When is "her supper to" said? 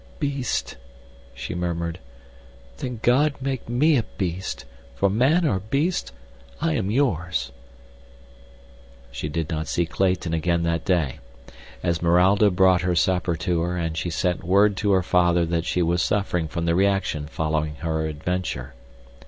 12.81-13.61